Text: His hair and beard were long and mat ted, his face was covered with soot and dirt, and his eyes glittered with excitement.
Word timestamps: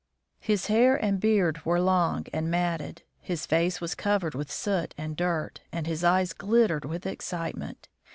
His 0.39 0.65
hair 0.65 0.95
and 0.97 1.19
beard 1.19 1.63
were 1.63 1.79
long 1.79 2.25
and 2.33 2.49
mat 2.49 2.79
ted, 2.79 3.03
his 3.19 3.45
face 3.45 3.79
was 3.79 3.93
covered 3.93 4.33
with 4.33 4.51
soot 4.51 4.95
and 4.97 5.15
dirt, 5.15 5.61
and 5.71 5.85
his 5.85 6.03
eyes 6.03 6.33
glittered 6.33 6.85
with 6.85 7.05
excitement. 7.05 7.87